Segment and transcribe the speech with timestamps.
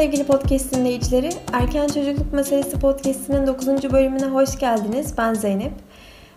[0.00, 1.30] Sevgili podcast dinleyicileri.
[1.52, 3.92] Erken Çocukluk Meselesi podcastinin 9.
[3.92, 5.14] bölümüne hoş geldiniz.
[5.18, 5.72] Ben Zeynep.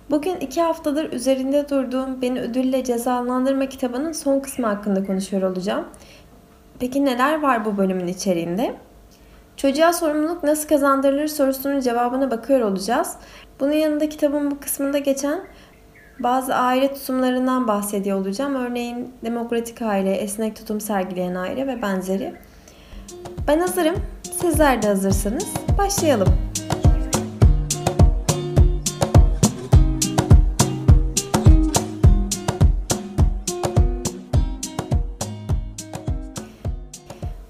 [0.09, 5.85] Bugün iki haftadır üzerinde durduğum Beni Ödülle Cezalandırma kitabının son kısmı hakkında konuşuyor olacağım.
[6.79, 8.75] Peki neler var bu bölümün içeriğinde?
[9.57, 13.15] Çocuğa sorumluluk nasıl kazandırılır sorusunun cevabına bakıyor olacağız.
[13.59, 15.41] Bunun yanında kitabın bu kısmında geçen
[16.19, 18.55] bazı aile tutumlarından bahsediyor olacağım.
[18.55, 22.33] Örneğin demokratik aile, esnek tutum sergileyen aile ve benzeri.
[23.47, 23.95] Ben hazırım.
[24.41, 25.47] Sizler de hazırsanız
[25.77, 26.27] başlayalım.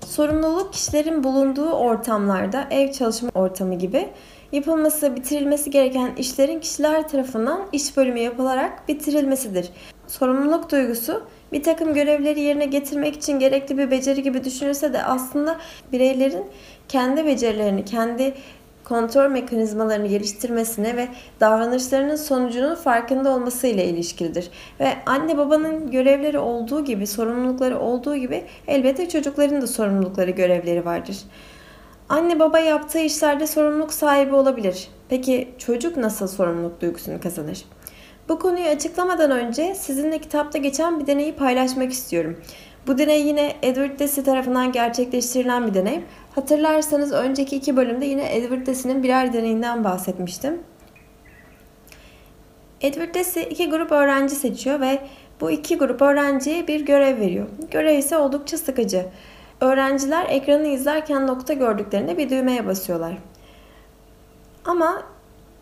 [0.06, 4.10] Sorumluluk kişilerin bulunduğu ortamlarda, ev çalışma ortamı gibi
[4.54, 9.70] yapılması, bitirilmesi gereken işlerin kişiler tarafından iş bölümü yapılarak bitirilmesidir.
[10.08, 15.60] Sorumluluk duygusu bir takım görevleri yerine getirmek için gerekli bir beceri gibi düşünülse de aslında
[15.92, 16.46] bireylerin
[16.90, 18.34] kendi becerilerini, kendi
[18.84, 21.08] kontrol mekanizmalarını geliştirmesine ve
[21.40, 24.50] davranışlarının sonucunun farkında olmasıyla ilişkilidir.
[24.80, 31.18] Ve anne babanın görevleri olduğu gibi, sorumlulukları olduğu gibi elbette çocukların da sorumlulukları, görevleri vardır.
[32.14, 34.88] Anne baba yaptığı işlerde sorumluluk sahibi olabilir.
[35.10, 37.66] Peki çocuk nasıl sorumluluk duygusunu kazanır?
[38.30, 42.40] Bu konuyu açıklamadan önce sizinle kitapta geçen bir deneyi paylaşmak istiyorum.
[42.88, 46.02] Bu deney yine Edward Deci tarafından gerçekleştirilen bir deney.
[46.36, 50.60] Hatırlarsanız önceki iki bölümde yine Edward Deci'nin birer deneyinden bahsetmiştim.
[52.82, 55.00] Edward Deci iki grup öğrenci seçiyor ve
[55.42, 57.48] bu iki grup öğrenciye bir görev veriyor.
[57.72, 59.06] Görev ise oldukça sıkıcı.
[59.62, 63.18] Öğrenciler ekranı izlerken nokta gördüklerinde bir düğmeye basıyorlar.
[64.66, 65.04] Ama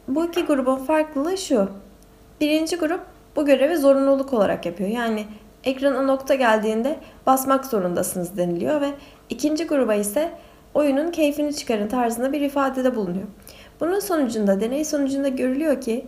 [0.07, 1.69] bu iki grubun farklılığı şu.
[2.41, 3.02] Birinci grup
[3.35, 4.90] bu görevi zorunluluk olarak yapıyor.
[4.90, 5.25] Yani
[5.63, 8.90] ekrana nokta geldiğinde basmak zorundasınız deniliyor ve
[9.29, 10.31] ikinci gruba ise
[10.73, 13.28] oyunun keyfini çıkarın tarzında bir ifadede bulunuyor.
[13.79, 16.06] Bunun sonucunda, deney sonucunda görülüyor ki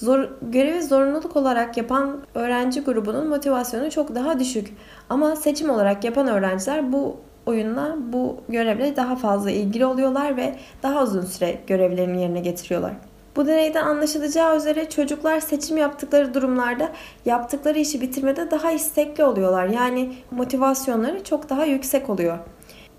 [0.00, 4.76] zor, görevi zorunluluk olarak yapan öğrenci grubunun motivasyonu çok daha düşük.
[5.10, 7.16] Ama seçim olarak yapan öğrenciler bu
[7.46, 12.92] oyunla, bu görevle daha fazla ilgili oluyorlar ve daha uzun süre görevlerini yerine getiriyorlar.
[13.36, 16.88] Bu deneyden anlaşılacağı üzere çocuklar seçim yaptıkları durumlarda
[17.24, 19.66] yaptıkları işi bitirmede daha istekli oluyorlar.
[19.66, 22.38] Yani motivasyonları çok daha yüksek oluyor.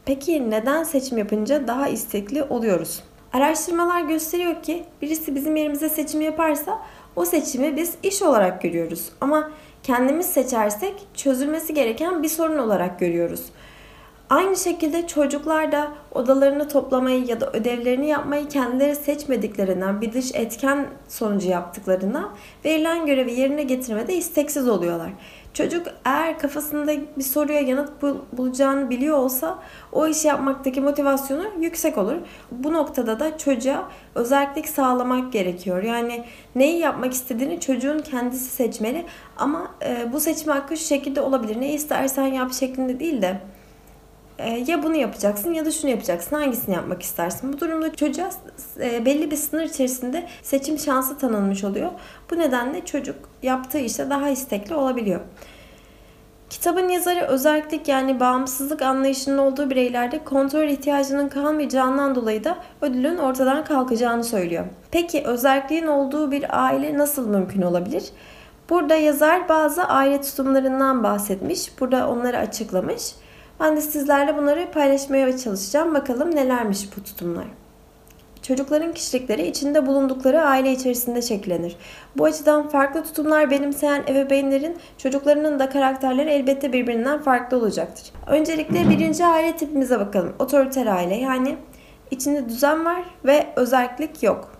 [0.05, 3.03] Peki neden seçim yapınca daha istekli oluyoruz?
[3.33, 6.81] Araştırmalar gösteriyor ki birisi bizim yerimize seçim yaparsa
[7.15, 9.09] o seçimi biz iş olarak görüyoruz.
[9.21, 9.51] Ama
[9.83, 13.45] kendimiz seçersek çözülmesi gereken bir sorun olarak görüyoruz.
[14.29, 20.87] Aynı şekilde çocuklar da odalarını toplamayı ya da ödevlerini yapmayı kendileri seçmediklerinden bir dış etken
[21.07, 22.29] sonucu yaptıklarından
[22.65, 25.09] verilen görevi yerine getirmede isteksiz oluyorlar.
[25.53, 27.89] Çocuk eğer kafasında bir soruya yanıt
[28.33, 29.59] bulacağını biliyor olsa
[29.91, 32.15] o işi yapmaktaki motivasyonu yüksek olur.
[32.51, 35.83] Bu noktada da çocuğa özellik sağlamak gerekiyor.
[35.83, 36.23] Yani
[36.55, 39.05] neyi yapmak istediğini çocuğun kendisi seçmeli
[39.37, 39.71] ama
[40.13, 41.61] bu seçim hakkı şu şekilde olabilir.
[41.61, 43.41] Ne istersen yap şeklinde değil de
[44.39, 46.35] ee, ya bunu yapacaksın ya da şunu yapacaksın.
[46.35, 47.53] Hangisini yapmak istersin?
[47.53, 48.29] Bu durumda çocuğa
[48.79, 51.91] e, belli bir sınır içerisinde seçim şansı tanınmış oluyor.
[52.31, 55.21] Bu nedenle çocuk yaptığı işte daha istekli olabiliyor.
[56.49, 63.63] Kitabın yazarı özellik yani bağımsızlık anlayışının olduğu bireylerde kontrol ihtiyacının kalmayacağından dolayı da ödülün ortadan
[63.63, 64.65] kalkacağını söylüyor.
[64.91, 68.03] Peki özelliğin olduğu bir aile nasıl mümkün olabilir?
[68.69, 71.79] Burada yazar bazı aile tutumlarından bahsetmiş.
[71.79, 73.13] Burada onları açıklamış.
[73.59, 75.93] Ben de sizlerle bunları paylaşmaya çalışacağım.
[75.93, 77.45] Bakalım nelermiş bu tutumlar.
[78.41, 81.75] Çocukların kişilikleri içinde bulundukları aile içerisinde şekillenir.
[82.17, 88.11] Bu açıdan farklı tutumlar benimseyen ebeveynlerin çocuklarının da karakterleri elbette birbirinden farklı olacaktır.
[88.27, 90.33] Öncelikle birinci aile tipimize bakalım.
[90.39, 91.57] Otoriter aile yani
[92.11, 94.51] içinde düzen var ve özellik yok.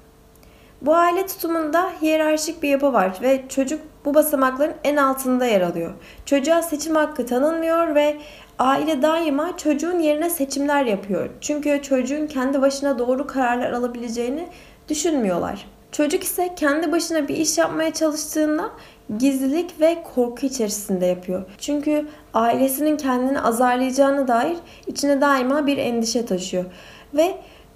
[0.81, 5.93] Bu aile tutumunda hiyerarşik bir yapı var ve çocuk bu basamakların en altında yer alıyor.
[6.25, 8.17] Çocuğa seçim hakkı tanınmıyor ve
[8.59, 11.29] aile daima çocuğun yerine seçimler yapıyor.
[11.41, 14.47] Çünkü çocuğun kendi başına doğru kararlar alabileceğini
[14.89, 15.65] düşünmüyorlar.
[15.91, 18.69] Çocuk ise kendi başına bir iş yapmaya çalıştığında
[19.17, 21.43] gizlilik ve korku içerisinde yapıyor.
[21.57, 24.57] Çünkü ailesinin kendini azarlayacağına dair
[24.87, 26.65] içine daima bir endişe taşıyor.
[27.13, 27.35] Ve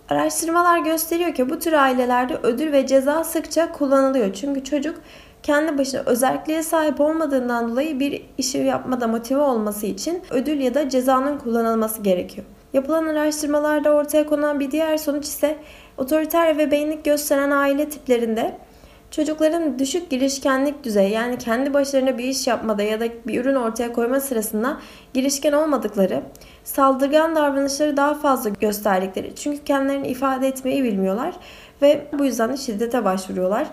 [0.09, 4.33] araştırmalar gösteriyor ki bu tür ailelerde ödül ve ceza sıkça kullanılıyor.
[4.33, 4.95] Çünkü çocuk
[5.43, 10.89] kendi başına özelliğe sahip olmadığından dolayı bir işi yapmada motive olması için ödül ya da
[10.89, 12.47] cezanın kullanılması gerekiyor.
[12.73, 15.57] Yapılan araştırmalarda ortaya konan bir diğer sonuç ise
[15.97, 18.57] otoriter ve beynlik gösteren aile tiplerinde
[19.15, 23.93] Çocukların düşük girişkenlik düzeyi yani kendi başlarına bir iş yapmada ya da bir ürün ortaya
[23.93, 24.79] koyma sırasında
[25.13, 26.23] girişken olmadıkları,
[26.63, 31.33] saldırgan davranışları daha fazla gösterdikleri çünkü kendilerini ifade etmeyi bilmiyorlar
[31.81, 33.67] ve bu yüzden de şiddete başvuruyorlar.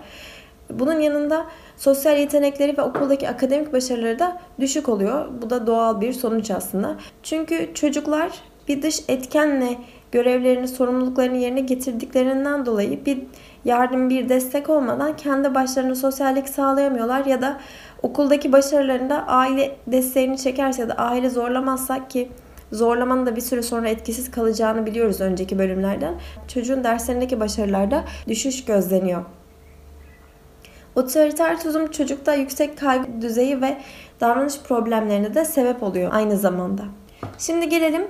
[0.78, 1.46] Bunun yanında
[1.76, 5.28] sosyal yetenekleri ve okuldaki akademik başarıları da düşük oluyor.
[5.42, 6.96] Bu da doğal bir sonuç aslında.
[7.22, 8.30] Çünkü çocuklar
[8.68, 9.78] bir dış etkenle
[10.12, 13.18] görevlerini, sorumluluklarını yerine getirdiklerinden dolayı bir
[13.64, 17.60] yardım, bir destek olmadan kendi başlarına sosyallik sağlayamıyorlar ya da
[18.02, 22.28] okuldaki başarılarında aile desteğini çekerse ya da aile zorlamazsak ki
[22.72, 26.14] zorlamanın da bir süre sonra etkisiz kalacağını biliyoruz önceki bölümlerden.
[26.48, 29.24] Çocuğun derslerindeki başarılarda düşüş gözleniyor.
[31.00, 33.76] Otoriter tutum çocukta yüksek kaygı düzeyi ve
[34.20, 36.82] davranış problemlerine de sebep oluyor aynı zamanda.
[37.38, 38.02] Şimdi gelelim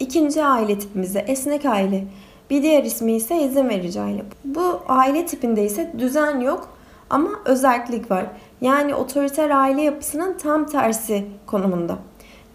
[0.00, 2.04] ikinci aile tipimize esnek aile.
[2.50, 4.24] Bir diğer ismi ise izin verici aile.
[4.44, 6.68] Bu aile tipinde ise düzen yok
[7.10, 8.26] ama özellik var.
[8.60, 11.98] Yani otoriter aile yapısının tam tersi konumunda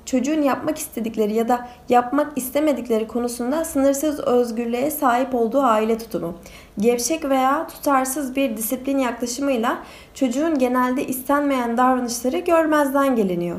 [0.05, 6.33] çocuğun yapmak istedikleri ya da yapmak istemedikleri konusunda sınırsız özgürlüğe sahip olduğu aile tutumu.
[6.79, 9.83] Gevşek veya tutarsız bir disiplin yaklaşımıyla
[10.13, 13.57] çocuğun genelde istenmeyen davranışları görmezden geliniyor.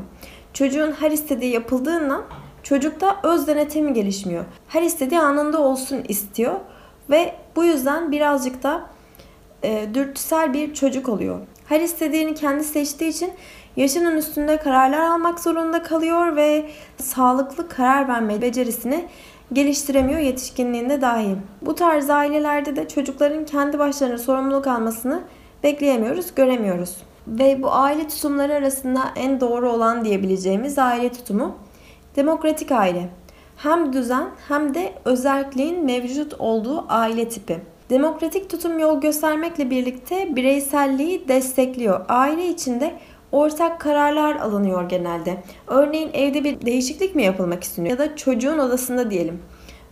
[0.53, 2.23] Çocuğun her istediği yapıldığından
[2.63, 4.45] çocukta öz denetimi gelişmiyor.
[4.67, 6.53] Her istediği anında olsun istiyor
[7.09, 8.85] ve bu yüzden birazcık da
[9.63, 11.39] e, dürtüsel bir çocuk oluyor.
[11.65, 13.31] Her istediğini kendi seçtiği için
[13.75, 16.65] yaşının üstünde kararlar almak zorunda kalıyor ve
[16.97, 19.05] sağlıklı karar verme becerisini
[19.53, 21.35] geliştiremiyor yetişkinliğinde dahi.
[21.61, 25.21] Bu tarz ailelerde de çocukların kendi başlarına sorumluluk almasını
[25.63, 26.97] bekleyemiyoruz, göremiyoruz.
[27.27, 31.55] Ve bu aile tutumları arasında en doğru olan diyebileceğimiz aile tutumu
[32.15, 33.09] demokratik aile.
[33.57, 37.59] Hem düzen hem de özelliğin mevcut olduğu aile tipi.
[37.89, 42.05] Demokratik tutum yol göstermekle birlikte bireyselliği destekliyor.
[42.09, 42.93] Aile içinde
[43.31, 45.43] ortak kararlar alınıyor genelde.
[45.67, 49.41] Örneğin evde bir değişiklik mi yapılmak isteniyor ya da çocuğun odasında diyelim.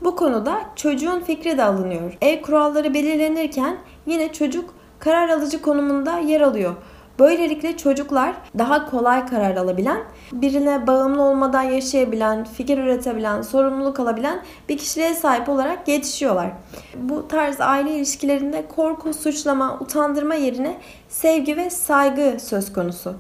[0.02, 2.18] Bu konuda çocuğun fikri de alınıyor.
[2.22, 6.76] Ev kuralları belirlenirken yine çocuk karar alıcı konumunda yer alıyor.
[7.20, 14.78] Böylelikle çocuklar daha kolay karar alabilen, birine bağımlı olmadan yaşayabilen, fikir üretebilen, sorumluluk alabilen bir
[14.78, 16.50] kişiliğe sahip olarak yetişiyorlar.
[16.96, 20.78] Bu tarz aile ilişkilerinde korku, suçlama, utandırma yerine
[21.10, 23.16] sevgi ve saygı söz konusu.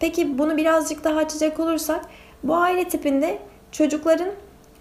[0.00, 2.00] Peki bunu birazcık daha açacak olursak
[2.42, 3.38] bu aile tipinde
[3.72, 4.28] çocukların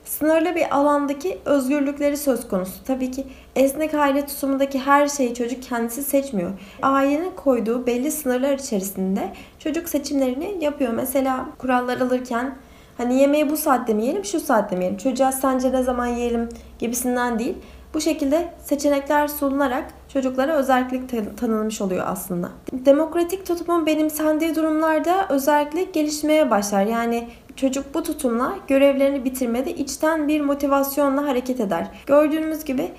[0.07, 2.83] sınırlı bir alandaki özgürlükleri söz konusu.
[2.83, 6.51] Tabii ki esnek aile tutumundaki her şeyi çocuk kendisi seçmiyor.
[6.81, 10.93] Ailenin koyduğu belli sınırlar içerisinde çocuk seçimlerini yapıyor.
[10.93, 12.55] Mesela kurallar alırken
[12.97, 14.97] hani yemeği bu saatte mi yiyelim, şu saatte mi yiyelim?
[14.97, 16.49] Çocuğa sence ne zaman yiyelim
[16.79, 17.55] gibisinden değil.
[17.93, 22.49] Bu şekilde seçenekler sunularak çocuklara özellik tanınmış oluyor aslında.
[22.71, 26.85] Demokratik tutumun benimsendiği durumlarda özellik gelişmeye başlar.
[26.85, 27.27] Yani
[27.57, 31.87] çocuk bu tutumla görevlerini bitirmede içten bir motivasyonla hareket eder.
[32.05, 32.91] Gördüğümüz gibi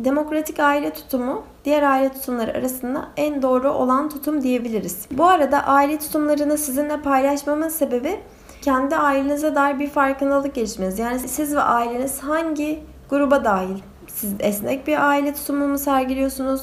[0.00, 5.06] demokratik aile tutumu diğer aile tutumları arasında en doğru olan tutum diyebiliriz.
[5.10, 8.20] Bu arada aile tutumlarını sizinle paylaşmamın sebebi
[8.62, 10.98] kendi ailenize dair bir farkındalık gelişmeniz.
[10.98, 12.80] Yani siz ve aileniz hangi
[13.10, 13.78] gruba dahil?
[14.06, 16.62] Siz esnek bir aile tutumu mu sergiliyorsunuz?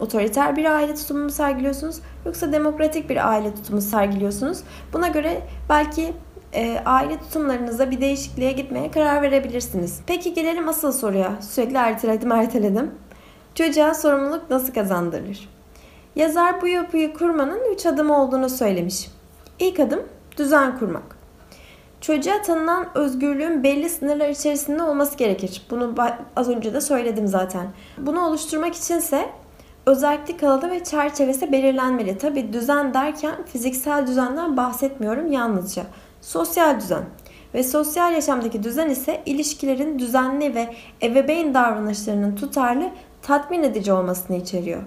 [0.00, 2.00] Otoriter bir aile tutumu mu sergiliyorsunuz?
[2.26, 4.58] Yoksa demokratik bir aile tutumu sergiliyorsunuz?
[4.92, 6.12] Buna göre belki
[6.54, 10.00] e, aile tutumlarınızda bir değişikliğe gitmeye karar verebilirsiniz.
[10.06, 11.42] Peki gelelim asıl soruya.
[11.42, 12.90] Sürekli erteledim erteledim.
[13.54, 15.48] Çocuğa sorumluluk nasıl kazandırılır?
[16.16, 19.08] Yazar bu yapıyı kurmanın 3 adım olduğunu söylemiş.
[19.58, 20.02] İlk adım
[20.38, 21.16] düzen kurmak.
[22.00, 25.66] Çocuğa tanınan özgürlüğün belli sınırlar içerisinde olması gerekir.
[25.70, 25.94] Bunu
[26.36, 27.66] az önce de söyledim zaten.
[27.98, 29.28] Bunu oluşturmak içinse
[29.86, 32.18] özellik alanı ve çerçevesi belirlenmeli.
[32.18, 35.82] Tabi düzen derken fiziksel düzenden bahsetmiyorum yalnızca.
[36.22, 37.04] Sosyal düzen
[37.54, 42.90] ve sosyal yaşamdaki düzen ise ilişkilerin düzenli ve ebeveyn davranışlarının tutarlı
[43.22, 44.82] tatmin edici olmasını içeriyor.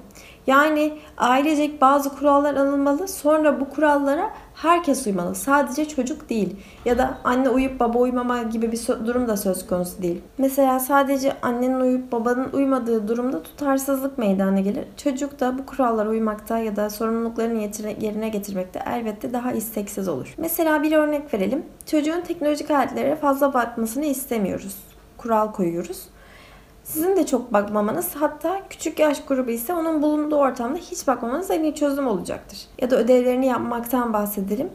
[0.48, 5.36] Yani ailecek bazı kurallar alınmalı sonra bu kurallara herkes uymalı.
[5.36, 6.56] Sadece çocuk değil.
[6.86, 10.22] Ya da anne uyup baba uymama gibi bir durum da söz konusu değil.
[10.38, 14.86] Mesela sadece annenin uyup babanın uymadığı durumda tutarsızlık meydana gelir.
[14.98, 17.62] Çocuk da bu kurallara uymakta ya da sorumluluklarını
[18.02, 20.36] yerine getirmekte elbette daha isteksiz olur.
[20.38, 21.66] Mesela bir örnek verelim.
[21.86, 24.78] Çocuğun teknolojik aletlere fazla bakmasını istemiyoruz.
[25.18, 26.10] Kural koyuyoruz.
[26.86, 31.64] Sizin de çok bakmamanız hatta küçük yaş grubu ise onun bulunduğu ortamda hiç bakmamanız en
[31.64, 32.60] iyi çözüm olacaktır.
[32.82, 34.70] Ya da ödevlerini yapmaktan bahsedelim.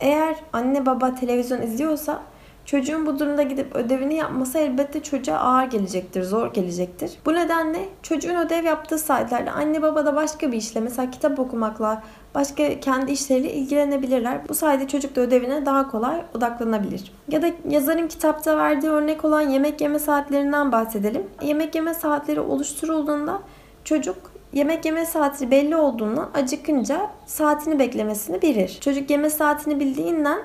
[0.00, 2.22] Eğer anne baba televizyon izliyorsa
[2.64, 7.18] Çocuğun bu durumda gidip ödevini yapması elbette çocuğa ağır gelecektir, zor gelecektir.
[7.26, 12.02] Bu nedenle çocuğun ödev yaptığı saatlerde anne baba da başka bir işle mesela kitap okumakla,
[12.34, 14.48] başka kendi işleriyle ilgilenebilirler.
[14.48, 17.12] Bu sayede çocuk da ödevine daha kolay odaklanabilir.
[17.28, 21.26] Ya da yazarın kitapta verdiği örnek olan yemek yeme saatlerinden bahsedelim.
[21.42, 23.40] Yemek yeme saatleri oluşturulduğunda
[23.84, 28.78] çocuk yemek yeme saati belli olduğundan acıkınca saatini beklemesini bilir.
[28.80, 30.38] Çocuk yeme saatini bildiğinden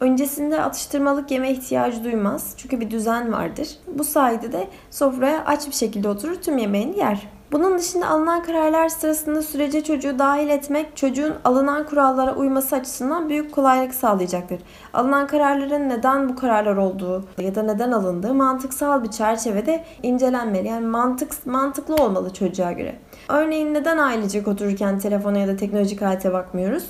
[0.00, 2.54] öncesinde atıştırmalık yeme ihtiyacı duymaz.
[2.56, 3.68] Çünkü bir düzen vardır.
[3.86, 7.28] Bu sayede de sofraya aç bir şekilde oturur tüm yemeğini yer.
[7.52, 13.52] Bunun dışında alınan kararlar sırasında sürece çocuğu dahil etmek çocuğun alınan kurallara uyması açısından büyük
[13.52, 14.60] kolaylık sağlayacaktır.
[14.92, 20.68] Alınan kararların neden bu kararlar olduğu ya da neden alındığı mantıksal bir çerçevede incelenmeli.
[20.68, 22.98] Yani mantık mantıklı olmalı çocuğa göre.
[23.28, 26.84] Örneğin neden ailecek otururken telefona ya da teknolojik alete bakmıyoruz?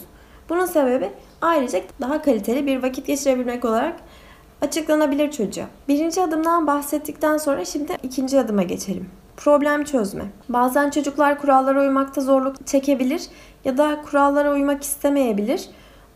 [0.48, 1.10] Bunun sebebi
[1.42, 3.96] ailecek daha kaliteli bir vakit geçirebilmek olarak
[4.62, 5.64] açıklanabilir çocuğa.
[5.88, 9.08] Birinci adımdan bahsettikten sonra şimdi ikinci adıma geçelim.
[9.36, 10.24] Problem çözme.
[10.48, 13.22] Bazen çocuklar kurallara uymakta zorluk çekebilir
[13.64, 15.68] ya da kurallara uymak istemeyebilir.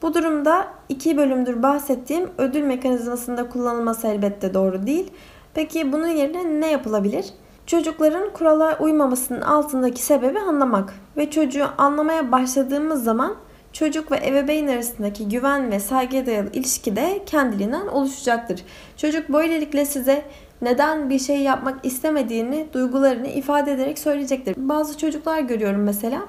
[0.03, 5.11] Bu durumda iki bölümdür bahsettiğim ödül mekanizmasında kullanılması elbette doğru değil.
[5.55, 7.27] Peki bunun yerine ne yapılabilir?
[7.67, 13.35] Çocukların kurala uymamasının altındaki sebebi anlamak ve çocuğu anlamaya başladığımız zaman
[13.75, 18.63] çocuk ve ebeveyn arasındaki güven ve saygıya dayalı ilişki de kendiliğinden oluşacaktır.
[18.97, 20.23] Çocuk böylelikle size
[20.63, 24.55] neden bir şey yapmak istemediğini, duygularını ifade ederek söyleyecektir.
[24.57, 26.23] Bazı çocuklar görüyorum mesela.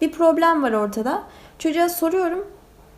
[0.00, 1.22] Bir problem var ortada.
[1.58, 2.48] Çocuğa soruyorum.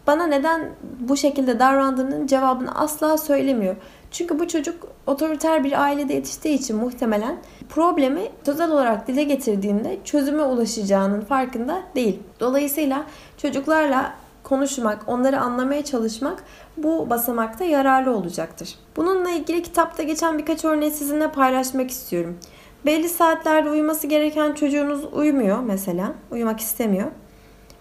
[0.07, 3.77] Bana neden bu şekilde davrandığının cevabını asla söylemiyor.
[4.11, 7.37] Çünkü bu çocuk otoriter bir ailede yetiştiği için muhtemelen
[7.69, 12.21] problemi sözel olarak dile getirdiğinde çözüme ulaşacağının farkında değil.
[12.41, 13.05] Dolayısıyla
[13.37, 16.45] çocuklarla konuşmak, onları anlamaya çalışmak
[16.77, 18.75] bu basamakta yararlı olacaktır.
[18.97, 22.39] Bununla ilgili kitapta geçen birkaç örneği sizinle paylaşmak istiyorum.
[22.87, 27.11] Belli saatlerde uyuması gereken çocuğunuz uyumuyor mesela, uyumak istemiyor.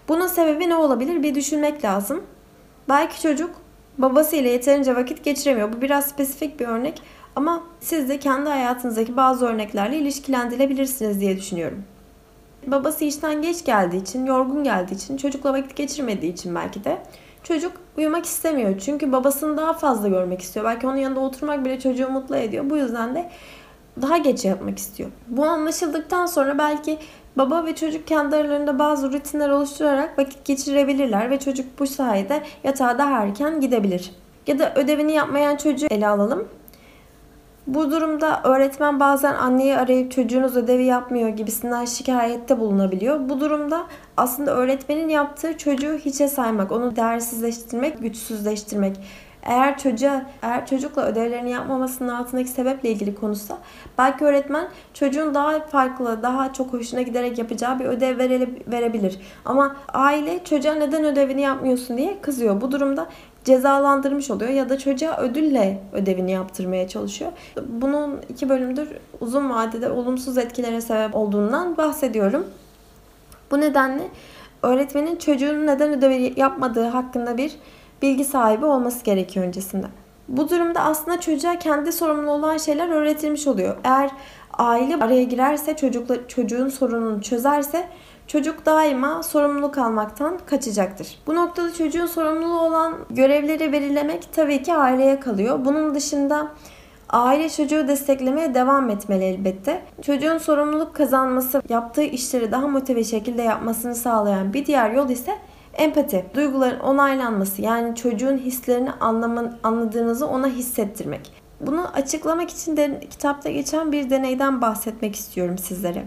[0.08, 1.22] Bunun sebebi ne olabilir?
[1.22, 2.22] Bir düşünmek lazım.
[2.88, 3.50] Belki çocuk
[3.98, 5.72] babasıyla yeterince vakit geçiremiyor.
[5.72, 7.02] Bu biraz spesifik bir örnek
[7.36, 11.84] ama siz de kendi hayatınızdaki bazı örneklerle ilişkilendirebilirsiniz diye düşünüyorum.
[12.66, 16.98] Babası işten geç geldiği için, yorgun geldiği için, çocukla vakit geçirmediği için belki de
[17.42, 18.78] çocuk uyumak istemiyor.
[18.78, 20.66] Çünkü babasını daha fazla görmek istiyor.
[20.66, 22.70] Belki onun yanında oturmak bile çocuğu mutlu ediyor.
[22.70, 23.30] Bu yüzden de
[24.02, 25.10] daha geç yatmak istiyor.
[25.28, 26.98] Bu anlaşıldıktan sonra belki
[27.36, 32.98] baba ve çocuk kendi aralarında bazı rutinler oluşturarak vakit geçirebilirler ve çocuk bu sayede yatağa
[32.98, 34.10] daha erken gidebilir.
[34.46, 36.48] Ya da ödevini yapmayan çocuğu ele alalım.
[37.66, 43.28] Bu durumda öğretmen bazen anneyi arayıp çocuğunuz ödevi yapmıyor gibisinden şikayette bulunabiliyor.
[43.28, 48.96] Bu durumda aslında öğretmenin yaptığı çocuğu hiçe saymak, onu değersizleştirmek, güçsüzleştirmek.
[49.42, 53.58] Eğer çocuğa, eğer çocukla ödevlerini yapmamasının altındaki sebeple ilgili konuşsa
[53.98, 58.18] belki öğretmen çocuğun daha farklı, daha çok hoşuna giderek yapacağı bir ödev
[58.66, 59.18] verebilir.
[59.44, 62.60] Ama aile çocuğa neden ödevini yapmıyorsun diye kızıyor.
[62.60, 63.06] Bu durumda
[63.46, 67.32] cezalandırmış oluyor ya da çocuğa ödülle ödevini yaptırmaya çalışıyor.
[67.68, 68.88] Bunun iki bölümdür
[69.20, 72.46] uzun vadede olumsuz etkilere sebep olduğundan bahsediyorum.
[73.50, 74.02] Bu nedenle
[74.62, 77.56] öğretmenin çocuğun neden ödevi yapmadığı hakkında bir
[78.02, 79.86] bilgi sahibi olması gerekiyor öncesinde.
[80.28, 83.76] Bu durumda aslında çocuğa kendi sorumlu olan şeyler öğretilmiş oluyor.
[83.84, 84.10] Eğer
[84.52, 87.88] aile araya girerse, çocukla, çocuğun sorununu çözerse
[88.26, 91.18] çocuk daima sorumluluk almaktan kaçacaktır.
[91.26, 95.64] Bu noktada çocuğun sorumluluğu olan görevleri belirlemek tabii ki aileye kalıyor.
[95.64, 96.48] Bunun dışında
[97.10, 99.82] Aile çocuğu desteklemeye devam etmeli elbette.
[100.02, 105.32] Çocuğun sorumluluk kazanması, yaptığı işleri daha motive şekilde yapmasını sağlayan bir diğer yol ise
[105.74, 106.26] empati.
[106.34, 111.32] Duyguların onaylanması yani çocuğun hislerini anlaman, anladığınızı ona hissettirmek.
[111.60, 116.06] Bunu açıklamak için de kitapta geçen bir deneyden bahsetmek istiyorum sizlere.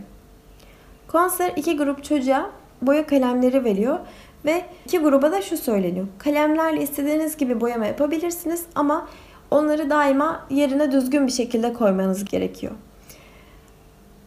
[1.12, 2.50] Konser iki grup çocuğa
[2.82, 4.00] boya kalemleri veriyor
[4.46, 6.08] ve iki gruba da şu söyleniyor.
[6.18, 9.08] Kalemlerle istediğiniz gibi boyama yapabilirsiniz ama
[9.52, 12.74] onları daima yerine düzgün bir şekilde koymanız gerekiyor.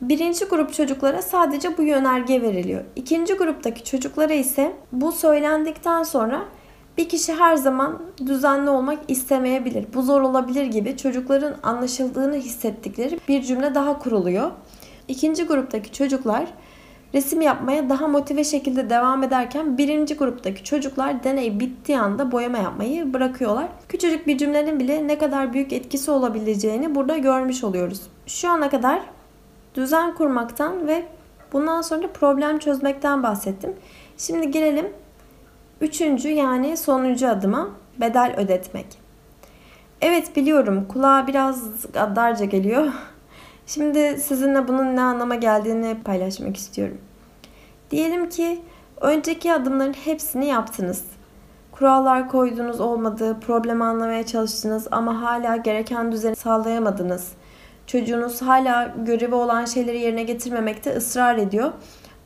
[0.00, 2.84] Birinci grup çocuklara sadece bu yönerge veriliyor.
[2.96, 6.42] İkinci gruptaki çocuklara ise bu söylendikten sonra
[6.98, 9.86] bir kişi her zaman düzenli olmak istemeyebilir.
[9.94, 14.50] Bu zor olabilir gibi çocukların anlaşıldığını hissettikleri bir cümle daha kuruluyor.
[15.08, 16.46] İkinci gruptaki çocuklar
[17.14, 23.12] resim yapmaya daha motive şekilde devam ederken birinci gruptaki çocuklar deney bittiği anda boyama yapmayı
[23.12, 23.68] bırakıyorlar.
[23.88, 28.00] Küçücük bir cümlenin bile ne kadar büyük etkisi olabileceğini burada görmüş oluyoruz.
[28.26, 29.02] Şu ana kadar
[29.74, 31.02] düzen kurmaktan ve
[31.52, 33.72] bundan sonra problem çözmekten bahsettim.
[34.18, 34.86] Şimdi gelelim
[35.80, 37.68] üçüncü yani sonuncu adıma
[38.00, 38.86] bedel ödetmek.
[40.00, 42.86] Evet biliyorum kulağa biraz gaddarca geliyor.
[43.66, 46.98] Şimdi sizinle bunun ne anlama geldiğini paylaşmak istiyorum.
[47.90, 48.60] Diyelim ki
[49.00, 51.04] önceki adımların hepsini yaptınız.
[51.72, 57.32] Kurallar koydunuz olmadı, problemi anlamaya çalıştınız ama hala gereken düzeni sağlayamadınız.
[57.86, 61.72] Çocuğunuz hala görevi olan şeyleri yerine getirmemekte ısrar ediyor.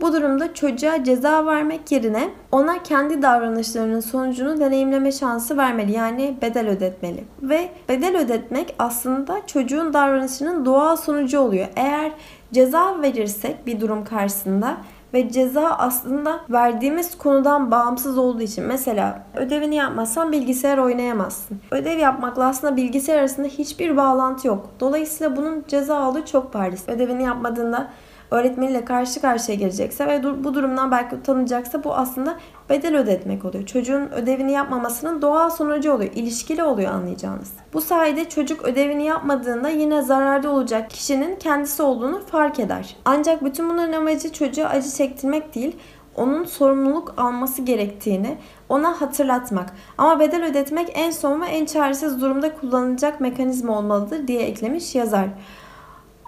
[0.00, 5.92] Bu durumda çocuğa ceza vermek yerine ona kendi davranışlarının sonucunu deneyimleme şansı vermeli.
[5.92, 7.24] Yani bedel ödetmeli.
[7.42, 11.66] Ve bedel ödetmek aslında çocuğun davranışının doğal sonucu oluyor.
[11.76, 12.12] Eğer
[12.52, 14.76] ceza verirsek bir durum karşısında
[15.14, 21.60] ve ceza aslında verdiğimiz konudan bağımsız olduğu için mesela ödevini yapmazsan bilgisayar oynayamazsın.
[21.70, 24.70] Ödev yapmakla aslında bilgisayar arasında hiçbir bağlantı yok.
[24.80, 26.84] Dolayısıyla bunun ceza olduğu çok bariz.
[26.88, 27.88] Ödevini yapmadığında
[28.30, 32.36] öğretmeniyle karşı karşıya gelecekse ve bu durumdan belki utanacaksa bu aslında
[32.70, 33.66] bedel ödetmek oluyor.
[33.66, 36.12] Çocuğun ödevini yapmamasının doğal sonucu oluyor.
[36.14, 37.52] İlişkili oluyor anlayacağınız.
[37.72, 42.96] Bu sayede çocuk ödevini yapmadığında yine zararda olacak kişinin kendisi olduğunu fark eder.
[43.04, 45.76] Ancak bütün bunların amacı çocuğa acı çektirmek değil,
[46.16, 49.72] onun sorumluluk alması gerektiğini ona hatırlatmak.
[49.98, 55.26] Ama bedel ödetmek en son ve en çaresiz durumda kullanılacak mekanizma olmalıdır diye eklemiş yazar.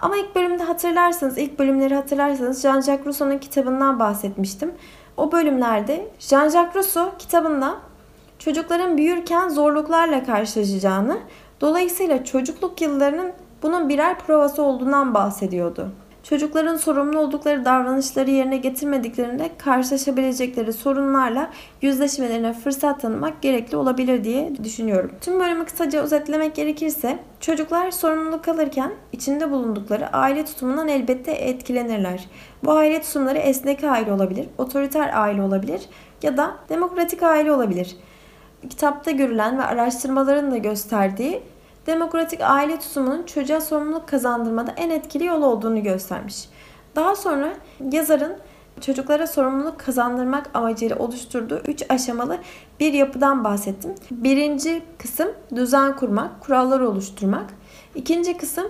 [0.01, 4.71] Ama ilk bölümde hatırlarsanız, ilk bölümleri hatırlarsanız Jean-Jacques Rousseau'nun kitabından bahsetmiştim.
[5.17, 7.75] O bölümlerde Jean-Jacques Rousseau kitabında
[8.39, 11.17] çocukların büyürken zorluklarla karşılaşacağını,
[11.61, 13.31] dolayısıyla çocukluk yıllarının
[13.63, 15.91] bunun birer provası olduğundan bahsediyordu
[16.23, 21.49] çocukların sorumlu oldukları davranışları yerine getirmediklerinde karşılaşabilecekleri sorunlarla
[21.81, 25.11] yüzleşmelerine fırsat tanımak gerekli olabilir diye düşünüyorum.
[25.21, 32.27] Tüm bölümü kısaca özetlemek gerekirse çocuklar sorumluluk alırken içinde bulundukları aile tutumundan elbette etkilenirler.
[32.63, 35.81] Bu aile tutumları esnek aile olabilir, otoriter aile olabilir
[36.23, 37.97] ya da demokratik aile olabilir.
[38.69, 41.41] Kitapta görülen ve araştırmaların da gösterdiği
[41.89, 46.49] demokratik aile tutumunun çocuğa sorumluluk kazandırmada en etkili yol olduğunu göstermiş.
[46.95, 47.53] Daha sonra
[47.91, 48.37] yazarın
[48.81, 52.37] çocuklara sorumluluk kazandırmak amacıyla oluşturduğu 3 aşamalı
[52.79, 53.95] bir yapıdan bahsettim.
[54.11, 57.45] Birinci kısım düzen kurmak, kuralları oluşturmak.
[57.95, 58.65] İkinci kısım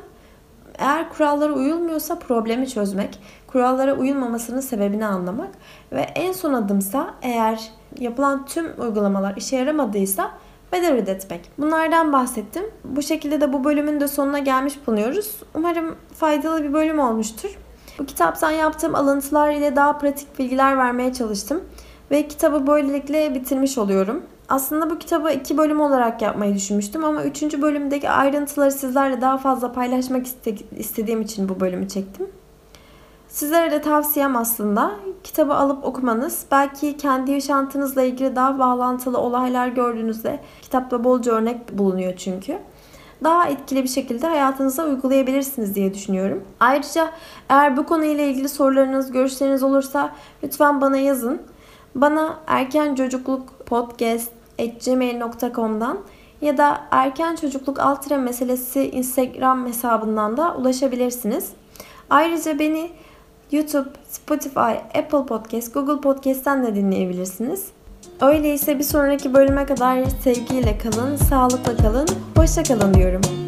[0.78, 5.50] eğer kurallara uyulmuyorsa problemi çözmek, kurallara uyulmamasının sebebini anlamak
[5.92, 10.32] ve en son adımsa eğer yapılan tüm uygulamalar işe yaramadıysa
[10.72, 11.52] bedel ödetmek.
[11.58, 12.64] Bunlardan bahsettim.
[12.84, 15.36] Bu şekilde de bu bölümün de sonuna gelmiş bulunuyoruz.
[15.54, 17.58] Umarım faydalı bir bölüm olmuştur.
[18.00, 21.64] Bu kitaptan yaptığım alıntılar ile daha pratik bilgiler vermeye çalıştım.
[22.12, 24.24] Ve kitabı böylelikle bitirmiş oluyorum.
[24.50, 29.72] Aslında bu kitabı iki bölüm olarak yapmayı düşünmüştüm ama üçüncü bölümdeki ayrıntıları sizlerle daha fazla
[29.72, 30.26] paylaşmak
[30.78, 32.28] istediğim için bu bölümü çektim.
[33.28, 34.92] Sizlere de tavsiyem aslında
[35.24, 36.46] kitabı alıp okumanız.
[36.52, 42.58] Belki kendi yaşantınızla ilgili daha bağlantılı olaylar gördüğünüzde kitapta bolca örnek bulunuyor çünkü.
[43.24, 46.44] Daha etkili bir şekilde hayatınıza uygulayabilirsiniz diye düşünüyorum.
[46.60, 47.12] Ayrıca
[47.50, 50.12] eğer bu konuyla ilgili sorularınız, görüşleriniz olursa
[50.44, 51.42] lütfen bana yazın.
[51.96, 54.32] Bana erken çocukluk podcast
[56.42, 61.52] ya da erken çocukluk altıra meselesi Instagram hesabından da ulaşabilirsiniz.
[62.10, 62.92] Ayrıca beni
[63.52, 67.66] YouTube, Spotify, Apple Podcast, Google Podcast'ten de dinleyebilirsiniz.
[68.22, 73.39] Öyleyse bir sonraki bölüme kadar sevgiyle kalın, sağlıkla kalın, hoşça kalın diyorum.